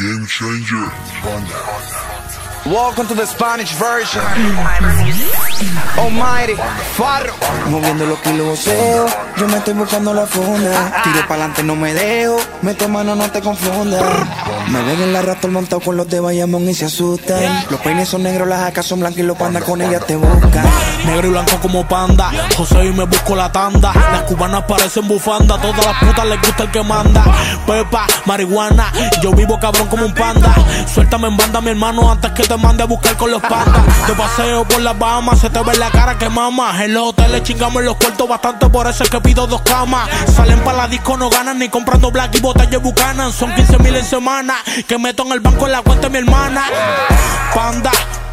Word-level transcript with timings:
Game 0.00 0.24
changer. 0.24 0.88
Welcome 2.64 3.06
to 3.08 3.14
the 3.14 3.26
Spanish 3.26 3.70
version. 3.74 4.22
Almighty, 5.98 6.54
Farro. 6.96 7.34
Moviendo 7.68 8.06
los 8.06 8.18
kilos 8.20 8.68
yo 9.40 9.48
me 9.48 9.56
estoy 9.56 9.72
buscando 9.72 10.12
la 10.12 10.26
funda. 10.26 11.02
Tiro 11.02 11.20
para 11.26 11.44
adelante, 11.44 11.62
no 11.62 11.74
me 11.74 11.94
dejo. 11.94 12.36
Mete 12.60 12.86
mano, 12.88 13.14
no 13.14 13.30
te 13.30 13.40
confundas. 13.40 14.02
Me 14.68 14.82
ven 14.82 15.00
en 15.00 15.12
la 15.14 15.22
raptor 15.22 15.50
montado 15.50 15.80
con 15.80 15.96
los 15.96 16.08
de 16.08 16.20
Bayamón 16.20 16.68
y 16.68 16.74
se 16.74 16.84
asustan. 16.84 17.64
Los 17.70 17.80
peines 17.80 18.08
son 18.08 18.22
negros, 18.24 18.46
las 18.46 18.60
acas 18.60 18.84
son 18.84 19.00
blancas 19.00 19.20
y 19.20 19.22
los 19.22 19.38
pandas 19.38 19.64
con 19.64 19.80
ellas 19.80 20.04
te 20.06 20.16
buscan. 20.16 20.64
Negro 21.06 21.28
y 21.28 21.30
blanco 21.30 21.56
como 21.62 21.88
panda. 21.88 22.30
José 22.54 22.84
y 22.84 22.92
me 22.92 23.04
busco 23.04 23.34
la 23.34 23.50
tanda. 23.50 23.94
Las 23.94 24.22
cubanas 24.24 24.64
parecen 24.64 25.08
bufanda. 25.08 25.58
Todas 25.58 25.86
las 25.86 25.96
putas 25.96 26.26
les 26.26 26.40
gusta 26.42 26.64
el 26.64 26.70
que 26.70 26.82
manda. 26.82 27.24
Pepa, 27.66 28.06
marihuana. 28.26 28.92
Yo 29.22 29.32
vivo 29.32 29.58
cabrón 29.58 29.88
como 29.88 30.04
un 30.04 30.12
panda. 30.12 30.54
Suéltame 30.92 31.28
en 31.28 31.36
banda, 31.38 31.62
mi 31.62 31.70
hermano, 31.70 32.10
antes 32.10 32.30
que 32.32 32.42
te 32.42 32.56
mande 32.58 32.82
a 32.82 32.86
buscar 32.86 33.16
con 33.16 33.30
los 33.30 33.40
pandas. 33.40 34.06
De 34.06 34.12
paseo 34.12 34.64
por 34.64 34.80
las 34.82 34.98
Bahamas, 34.98 35.40
te 35.50 35.62
ve 35.62 35.76
la 35.76 35.90
cara 35.90 36.18
que 36.18 36.28
mama. 36.28 36.84
En 36.84 36.94
los 36.94 37.08
hoteles 37.08 37.42
chingamos 37.42 37.82
los 37.82 37.96
cuartos 37.96 38.28
bastante, 38.28 38.68
por 38.68 38.86
eso 38.86 39.04
es 39.04 39.10
que 39.10 39.20
pido 39.20 39.46
dos 39.46 39.62
camas. 39.62 40.08
Salen 40.34 40.60
para 40.60 40.78
la 40.78 40.88
disco, 40.88 41.16
no 41.16 41.30
ganan 41.30 41.58
ni 41.58 41.68
comprando 41.68 42.10
black 42.10 42.36
y 42.36 42.40
botellas 42.40 42.82
bucanan. 42.82 43.32
Son 43.32 43.54
15 43.54 43.78
mil 43.78 43.96
en 43.96 44.04
semana. 44.04 44.56
Que 44.86 44.98
meto 44.98 45.24
en 45.24 45.32
el 45.32 45.40
banco 45.40 45.66
en 45.66 45.72
la 45.72 45.82
cuenta 45.82 46.08
de 46.08 46.10
mi 46.10 46.18
hermana. 46.18 46.64
Panda 47.54 47.90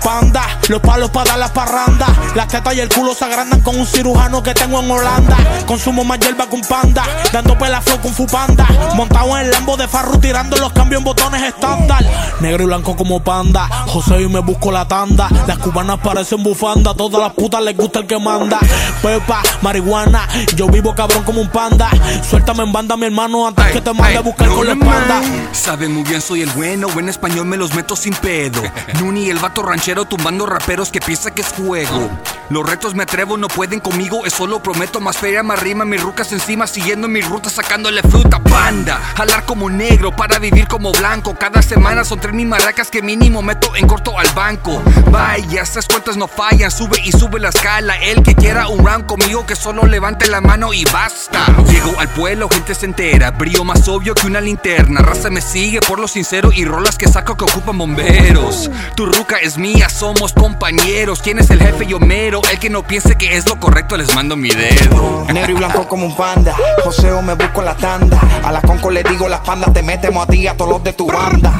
panda. 0.08 0.42
Los 0.70 0.80
palos 0.80 1.10
para 1.10 1.32
dar 1.32 1.40
las 1.40 1.52
parrandas. 1.52 2.10
Las 2.34 2.48
tetas 2.48 2.74
y 2.76 2.80
el 2.80 2.88
culo 2.88 3.14
se 3.14 3.26
agrandan 3.26 3.60
con 3.60 3.78
un 3.78 3.86
cirujano 3.86 4.42
que 4.42 4.54
tengo 4.54 4.80
en 4.80 4.90
Holanda. 4.90 5.36
Consumo 5.66 6.06
más 6.06 6.20
hierba 6.20 6.48
con 6.48 6.62
panda. 6.62 7.04
Dando 7.34 7.58
pelaflow 7.58 8.00
con 8.00 8.14
fupanda. 8.14 8.66
Montado 8.96 9.38
en 9.38 9.46
el 9.46 9.52
lambo 9.52 9.76
de 9.76 9.86
farro 9.86 10.18
tirando 10.18 10.56
los 10.56 10.72
cambios 10.72 11.02
en 11.02 11.04
botones 11.04 11.44
estándar. 11.44 12.06
Negro 12.40 12.64
y 12.64 12.66
blanco 12.68 12.96
como 12.96 13.22
panda. 13.22 13.68
José 13.88 14.22
y 14.22 14.30
me 14.30 14.40
busco 14.40 14.72
la 14.72 14.88
tanda. 14.88 15.27
Las 15.46 15.58
cubanas 15.58 15.99
parecen 15.99 16.42
bufanda. 16.42 16.94
Todas 16.94 17.21
las 17.21 17.34
putas 17.34 17.62
les 17.62 17.76
gusta 17.76 17.99
el 17.99 18.08
que 18.08 18.18
manda. 18.18 18.60
Pepa, 19.02 19.42
marihuana. 19.62 20.26
Yo 20.55 20.68
vivo 20.68 20.96
cabrón 20.96 21.24
como 21.24 21.42
un 21.42 21.49
panda. 21.49 21.90
Suéltame 22.30 22.64
en 22.64 22.71
banda, 22.71 22.96
mi 22.96 23.08
hermano, 23.08 23.46
antes 23.46 23.66
que 23.74 23.82
te 23.82 23.94
mande 23.94 24.18
a 24.18 24.21
buscar 24.21 24.48
con 24.48 24.66
la 24.66 24.74
espalda. 24.74 25.21
Saben 25.52 25.94
muy 25.94 26.04
bien, 26.04 26.21
soy 26.21 26.44
el 26.44 26.49
bueno. 26.52 26.88
En 26.98 27.10
español 27.10 27.46
me 27.46 27.58
los 27.58 27.76
meto 27.76 27.96
sin 27.98 28.14
pedo. 28.14 28.62
Nuni, 29.02 29.30
el 29.30 29.40
vato 29.40 29.64
ranchero 29.64 29.96
tumbando 30.05 30.45
raperos 30.45 30.91
que 30.91 30.99
piensa 30.99 31.31
que 31.31 31.41
es 31.41 31.48
juego. 31.48 32.09
Los 32.49 32.65
retos 32.65 32.95
me 32.95 33.03
atrevo, 33.03 33.35
no 33.35 33.49
pueden 33.49 33.79
conmigo, 33.81 34.26
eso 34.26 34.48
lo 34.48 34.63
prometo. 34.63 35.01
Más 35.01 35.17
feria, 35.17 35.43
más 35.43 35.59
rima, 35.59 35.84
mis 35.84 36.01
rucas 36.01 36.31
encima, 36.31 36.65
siguiendo 36.65 37.07
mi 37.07 37.21
ruta, 37.21 37.49
sacándole 37.49 38.01
fruta, 38.03 38.40
panda. 38.40 38.99
Jalar 39.15 39.43
como 39.43 39.70
negro 39.70 40.15
para 40.15 40.40
vivir 40.40 40.68
como 40.68 40.91
blanco. 40.93 41.35
Cada 41.37 41.62
semana 41.62 42.05
son 42.05 42.20
tres 42.20 42.34
mil 42.34 42.48
maracas 42.48 42.90
que 42.90 43.01
mínimo 43.01 43.41
meto 43.41 43.75
en 43.75 43.87
corto 43.87 44.18
al 44.18 44.29
banco. 44.29 44.81
Vaya, 45.12 45.62
esas 45.62 45.87
cuentas 45.87 46.15
no 46.15 46.27
fallan, 46.27 46.71
sube 46.71 47.01
y 47.03 47.12
sube 47.12 47.40
la 47.40 47.49
escala. 47.49 47.95
El 47.98 48.23
que 48.23 48.35
quiera 48.35 48.68
un 48.70 48.85
round 48.85 49.05
conmigo, 49.05 49.45
que 49.45 49.55
solo 49.55 49.85
levante 49.85 50.27
la 50.27 50.40
mano 50.40 50.73
y 50.73 50.85
basta. 50.85 51.45
Llego 51.70 51.99
al 51.99 52.07
pueblo, 52.09 52.48
gente 52.49 52.75
se 52.75 52.85
entera, 52.85 53.31
brillo 53.31 53.63
más 53.63 53.87
obvio 53.87 54.15
que 54.15 54.27
una 54.27 54.40
linterna. 54.40 55.01
Raza 55.01 55.29
me 55.29 55.41
sigue 55.41 55.81
por 55.81 55.99
lo 55.99 56.07
sincero 56.07 56.51
y 56.53 56.65
rolas 56.65 56.98
que 56.98 57.07
saco 57.07 57.35
que 57.35 57.43
ocupan 57.43 57.77
bomberos. 57.77 58.70
Tu 58.95 59.05
ruca 59.05 59.37
es 59.37 59.57
mía 59.57 59.77
somos 59.98 60.34
compañeros. 60.34 61.22
¿Quién 61.22 61.40
es 61.40 61.50
el 61.50 61.60
jefe? 61.60 61.86
Yo 61.86 62.00
mero. 62.00 62.42
El 62.52 62.60
que 62.60 62.70
no 62.70 62.84
piense 62.84 63.16
que 63.16 63.36
es 63.36 63.48
lo 63.48 63.60
correcto, 63.60 63.98
les 63.98 64.14
mando 64.14 64.36
mi 64.36 64.50
dedo. 64.50 65.25
Negro 65.34 65.52
y 65.52 65.56
blanco 65.56 65.88
como 65.88 66.06
un 66.06 66.16
panda. 66.16 66.56
Joseo 66.84 67.22
me 67.22 67.34
busco 67.34 67.62
la 67.62 67.75
tanda. 67.75 68.20
A 68.44 68.52
la 68.52 68.62
conco 68.62 68.92
le 68.92 69.03
digo 69.03 69.28
las 69.28 69.42
pandas, 69.42 69.74
te 69.74 69.81
metemos 69.81 70.28
a 70.28 70.31
ti 70.31 70.48
a 70.48 70.56
todos 70.56 70.72
los 70.72 70.84
de 70.84 70.94
tu 70.94 71.08
banda. 71.08 71.53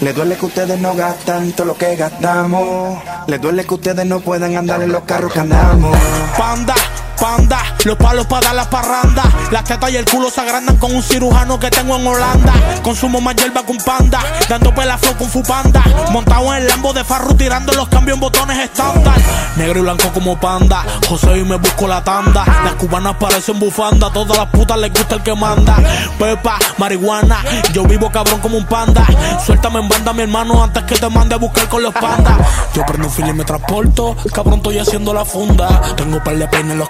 Le 0.00 0.12
duele 0.12 0.36
que 0.36 0.46
ustedes 0.46 0.78
no 0.80 0.94
gastan 0.94 1.52
todo 1.52 1.68
lo 1.68 1.76
que 1.76 1.96
gastamos. 1.96 3.02
Le 3.26 3.38
duele 3.38 3.64
que 3.64 3.74
ustedes 3.74 4.06
no 4.06 4.20
puedan 4.20 4.56
andar 4.56 4.82
en 4.82 4.92
los 4.92 5.04
carros 5.04 5.32
que 5.32 5.40
andamos. 5.40 5.96
Panda 6.36 6.74
panda. 7.16 7.58
Los 7.84 7.96
palos 7.96 8.26
para 8.26 8.46
dar 8.46 8.54
las 8.54 8.66
parrandas. 8.68 9.26
Las 9.50 9.64
tetas 9.64 9.90
y 9.90 9.96
el 9.96 10.04
culo 10.04 10.30
se 10.30 10.40
agrandan 10.40 10.76
con 10.76 10.94
un 10.94 11.02
cirujano 11.02 11.58
que 11.58 11.70
tengo 11.70 11.96
en 11.96 12.06
Holanda. 12.06 12.52
Consumo 12.82 13.20
más 13.20 13.36
hierba 13.36 13.62
con 13.64 13.76
panda. 13.78 14.20
Dando 14.48 14.74
pelaflow 14.74 15.16
con 15.16 15.28
fupanda. 15.28 15.82
Montado 16.10 16.54
en 16.54 16.62
el 16.62 16.68
lambo 16.68 16.92
de 16.92 17.04
farro 17.04 17.34
tirando 17.34 17.72
los 17.72 17.88
cambios 17.88 18.16
en 18.16 18.20
botones 18.20 18.58
estándar. 18.58 19.16
Negro 19.56 19.80
y 19.80 19.82
blanco 19.82 20.10
como 20.12 20.38
panda. 20.38 20.84
José 21.08 21.38
y 21.38 21.44
me 21.44 21.56
busco 21.56 21.88
la 21.88 22.02
tanda. 22.04 22.44
Las 22.64 22.74
cubanas 22.74 23.16
parecen 23.16 23.58
bufanda. 23.58 24.10
Todas 24.12 24.36
las 24.36 24.46
putas 24.48 24.78
les 24.78 24.92
gusta 24.92 25.16
el 25.16 25.22
que 25.22 25.34
manda. 25.34 25.76
Pepa, 26.18 26.58
marihuana. 26.78 27.38
Yo 27.72 27.84
vivo 27.84 28.10
cabrón 28.10 28.40
como 28.40 28.56
un 28.58 28.66
panda. 28.66 29.06
Suéltame 29.44 29.80
en 29.80 29.88
banda, 29.88 30.12
mi 30.12 30.22
hermano, 30.22 30.62
antes 30.62 30.82
que 30.84 30.96
te 30.96 31.08
mande 31.08 31.34
a 31.34 31.38
buscar 31.38 31.68
con 31.68 31.82
los 31.82 31.94
pandas. 31.94 32.38
Yo 32.74 32.84
prendo 32.84 33.06
un 33.08 33.12
film 33.12 33.28
y 33.28 33.32
me 33.32 33.44
transporto. 33.44 34.16
Cabrón, 34.32 34.56
estoy 34.56 34.78
haciendo 34.78 35.14
la 35.14 35.24
funda. 35.24 35.94
Tengo 35.96 36.22
par 36.22 36.36
de 36.36 36.46
peines 36.48 36.72
en 36.72 36.78
los 36.78 36.88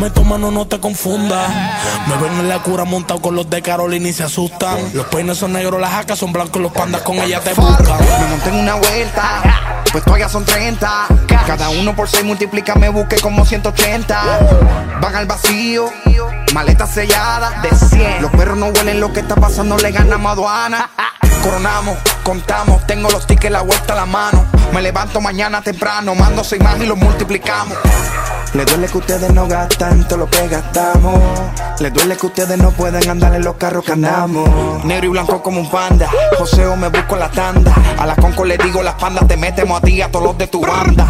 me 0.00 0.10
toman 0.10 0.40
mano, 0.40 0.50
no 0.50 0.66
te 0.66 0.80
confundas. 0.80 1.50
Me 2.06 2.16
ven 2.16 2.40
en 2.40 2.48
la 2.48 2.62
cura 2.62 2.84
montado 2.84 3.20
con 3.20 3.34
los 3.34 3.48
de 3.50 3.60
Carolina 3.60 4.08
y 4.08 4.12
se 4.12 4.22
asustan. 4.22 4.78
Los 4.94 5.06
peines 5.06 5.36
son 5.36 5.52
negros, 5.52 5.78
las 5.80 5.90
jacas 5.90 6.18
son 6.18 6.32
blancos, 6.32 6.62
los 6.62 6.72
pandas 6.72 7.02
con 7.02 7.16
ella 7.16 7.40
te 7.40 7.52
buscan. 7.52 7.98
Me 8.20 8.26
monté 8.28 8.48
en 8.48 8.54
una 8.56 8.74
vuelta, 8.76 9.84
pues 9.92 10.02
todavía 10.04 10.28
son 10.28 10.44
30. 10.44 11.06
Cada 11.46 11.68
uno 11.68 11.94
por 11.94 12.08
6 12.08 12.24
multiplica, 12.24 12.74
me 12.76 12.88
busque 12.88 13.16
como 13.16 13.44
180. 13.44 14.22
Van 15.00 15.14
al 15.14 15.26
vacío, 15.26 15.90
maleta 16.54 16.86
sellada 16.86 17.60
de 17.60 17.70
100. 17.70 18.22
Los 18.22 18.30
perros 18.30 18.56
no 18.56 18.68
huelen 18.68 18.98
lo 18.98 19.12
que 19.12 19.20
está 19.20 19.34
pasando, 19.34 19.76
le 19.76 19.90
ganamos 19.90 20.32
aduana. 20.32 20.90
Coronamos, 21.42 21.98
contamos, 22.22 22.86
tengo 22.86 23.10
los 23.10 23.26
tickets, 23.26 23.52
la 23.52 23.60
vuelta 23.60 23.92
a 23.92 23.96
la 23.96 24.06
mano. 24.06 24.46
Me 24.72 24.80
levanto 24.80 25.20
mañana 25.20 25.60
temprano, 25.60 26.14
mando 26.14 26.42
seis 26.42 26.62
más 26.62 26.80
y 26.80 26.86
los 26.86 26.96
multiplicamos. 26.96 27.76
Le 28.54 28.64
duele 28.64 28.86
que 28.86 28.98
ustedes 28.98 29.34
no 29.34 29.48
gastan 29.48 30.06
todo 30.06 30.20
lo 30.20 30.30
que 30.30 30.46
gastamos. 30.46 31.20
Le 31.80 31.90
duele 31.90 32.16
que 32.16 32.26
ustedes 32.26 32.56
no 32.56 32.70
pueden 32.70 33.10
andar 33.10 33.34
en 33.34 33.42
los 33.42 33.56
carros 33.56 33.84
que 33.84 33.92
andamos. 33.92 34.48
Negro 34.84 35.06
y 35.06 35.08
blanco 35.08 35.42
como 35.42 35.60
un 35.60 35.68
panda. 35.68 36.08
Joseo 36.38 36.76
me 36.76 36.88
busco 36.88 37.16
la 37.16 37.28
tanda. 37.32 37.74
A 37.98 38.06
la 38.06 38.14
conco 38.14 38.44
le 38.44 38.56
digo 38.56 38.80
las 38.80 38.94
pandas, 38.94 39.26
te 39.26 39.36
metemos 39.36 39.78
a 39.78 39.80
ti 39.84 40.00
a 40.00 40.08
todos 40.08 40.26
los 40.26 40.38
de 40.38 40.46
tu 40.46 40.60
banda. 40.60 41.04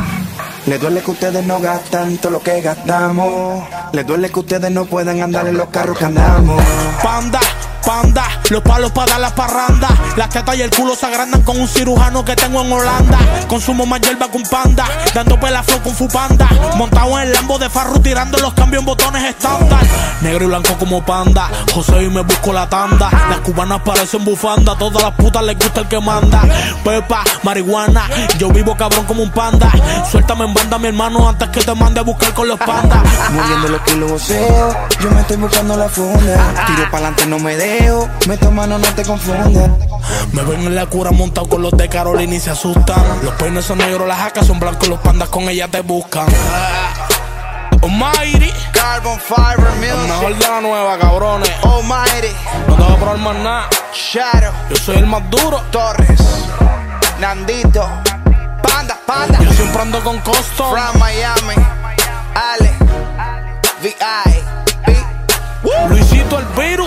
Le 0.64 0.78
duele 0.78 1.02
que 1.02 1.10
ustedes 1.10 1.44
no 1.44 1.60
gastan 1.60 2.16
todo 2.16 2.32
lo 2.32 2.42
que 2.42 2.62
gastamos. 2.62 3.62
Le 3.92 4.04
duele 4.04 4.30
que 4.30 4.40
ustedes 4.40 4.70
no 4.70 4.86
pueden 4.86 5.22
andar 5.22 5.46
en 5.46 5.58
los 5.58 5.68
carros 5.68 5.98
que 5.98 6.06
andamos. 6.06 6.62
Panda 7.02 7.40
panda. 7.84 8.24
Los 8.50 8.62
palos 8.62 8.90
para 8.92 9.12
dar 9.12 9.20
las 9.20 9.32
parrandas. 9.32 9.90
Las 10.16 10.28
tetas 10.28 10.56
y 10.56 10.62
el 10.62 10.70
culo 10.70 10.94
se 10.94 11.06
agrandan 11.06 11.42
con 11.42 11.60
un 11.60 11.68
cirujano 11.68 12.24
que 12.24 12.34
tengo 12.34 12.62
en 12.62 12.72
Holanda. 12.72 13.18
Consumo 13.48 13.86
más 13.86 14.00
hierba 14.00 14.28
con 14.28 14.42
panda. 14.42 14.86
Dando 15.14 15.38
pelaflow 15.38 15.82
con 15.82 15.94
fupanda. 15.94 16.48
Montado 16.76 17.18
en 17.18 17.28
el 17.28 17.32
lambo 17.32 17.58
de 17.58 17.68
farro 17.70 18.00
tirando 18.00 18.38
los 18.38 18.54
cambios 18.54 18.80
en 18.82 18.86
botones 18.86 19.24
estándar. 19.24 19.80
Negro 20.20 20.44
y 20.44 20.48
blanco 20.48 20.74
como 20.78 21.04
panda. 21.04 21.50
José 21.72 22.02
y 22.04 22.08
me 22.08 22.22
busco 22.22 22.52
la 22.52 22.68
tanda. 22.68 23.10
Las 23.30 23.40
cubanas 23.40 23.80
parecen 23.82 24.24
bufanda. 24.24 24.76
Todas 24.76 25.02
las 25.02 25.12
putas 25.12 25.42
les 25.42 25.58
gusta 25.58 25.80
el 25.80 25.88
que 25.88 26.00
manda. 26.00 26.42
Pepa, 26.84 27.24
marihuana. 27.42 28.08
Yo 28.38 28.48
vivo 28.50 28.76
cabrón 28.76 29.04
como 29.04 29.22
un 29.22 29.30
panda. 29.30 29.70
Suéltame 30.10 30.44
en 30.44 30.54
banda, 30.54 30.78
mi 30.78 30.88
hermano, 30.88 31.28
antes 31.28 31.48
que 31.48 31.60
te 31.60 31.74
mande 31.74 32.00
a 32.00 32.02
buscar 32.02 32.32
con 32.34 32.48
los 32.48 32.58
pandas. 32.58 33.02
Moviendo 33.30 33.68
los 33.68 33.80
kilos 33.82 34.28
Yo 35.00 35.10
me 35.10 35.20
estoy 35.20 35.36
buscando 35.36 35.76
la 35.76 35.88
funda. 35.88 36.66
Tiro 36.66 36.90
para 36.90 37.08
adelante, 37.08 37.26
no 37.26 37.38
me 37.38 37.56
de 37.78 38.08
me 38.28 38.36
toman, 38.36 38.70
no 38.70 38.78
te 38.78 39.02
confundas. 39.02 39.70
Me 40.32 40.42
ven 40.42 40.60
en 40.60 40.74
la 40.74 40.86
cura 40.86 41.10
montado 41.10 41.48
con 41.48 41.62
los 41.62 41.72
de 41.72 41.88
Carolina 41.88 42.34
y 42.34 42.40
se 42.40 42.50
asustan. 42.50 43.02
Los 43.22 43.34
peines 43.34 43.64
son 43.64 43.78
negros, 43.78 44.06
las 44.06 44.18
jacas 44.18 44.46
son 44.46 44.60
blancos, 44.60 44.88
los 44.88 45.00
pandas 45.00 45.28
con 45.28 45.48
ella 45.48 45.68
te 45.68 45.80
buscan. 45.80 46.26
Almighty 47.82 48.50
Carbon 48.72 49.18
Fiber 49.20 49.70
Music 49.78 50.08
mejor 50.08 50.38
de 50.38 50.48
la 50.48 50.60
nueva, 50.60 50.98
cabrones. 50.98 51.50
Almighty 51.62 52.34
No 52.66 52.76
te 52.76 52.82
voy 52.82 52.92
a 52.92 52.96
probar 52.96 53.18
más 53.18 53.36
nada. 53.36 53.68
Shadow. 53.92 54.52
Yo 54.70 54.76
soy 54.76 54.96
el 54.96 55.06
más 55.06 55.28
duro. 55.30 55.60
Torres. 55.70 56.20
Nandito. 57.20 57.86
Panda, 58.62 58.98
panda. 59.06 59.38
Yo 59.40 59.52
siempre 59.52 59.82
ando 59.82 60.02
con 60.02 60.18
costo 60.20 60.70
From 60.70 60.98
Miami. 60.98 61.54
Ale. 62.34 62.72
V.I. 63.82 64.44
Luisito 65.88 66.38
el 66.38 66.46
virus 66.46 66.83